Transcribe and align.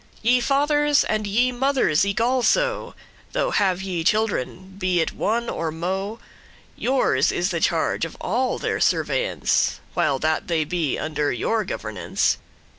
Ye 0.23 0.39
fathers, 0.39 1.03
and 1.03 1.27
ye 1.27 1.51
mothers 1.51 2.07
eke 2.07 2.19
also, 2.21 2.95
Though 3.33 3.49
ye 3.49 3.55
have 3.57 4.05
children, 4.07 4.73
be 4.79 4.99
it 4.99 5.11
one 5.13 5.47
or 5.47 5.69
mo', 5.69 6.17
Yours 6.75 7.31
is 7.31 7.51
the 7.51 7.59
charge 7.59 8.03
of 8.03 8.17
all 8.19 8.57
their 8.57 8.79
surveyance,* 8.79 9.43
*supervision 9.51 9.83
While 9.93 10.17
that 10.17 10.47
they 10.47 10.63
be 10.63 10.97
under 10.97 11.31
your 11.31 11.63
governance. 11.65 12.39